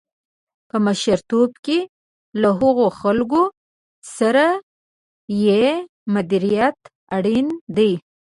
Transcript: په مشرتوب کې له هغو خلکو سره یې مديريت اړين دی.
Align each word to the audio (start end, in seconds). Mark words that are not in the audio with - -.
په 0.69 0.75
مشرتوب 0.85 1.49
کې 1.65 1.79
له 2.41 2.49
هغو 2.59 2.87
خلکو 2.99 3.43
سره 4.17 4.45
یې 5.43 5.63
مديريت 6.13 6.77
اړين 7.15 7.47
دی. 7.75 7.91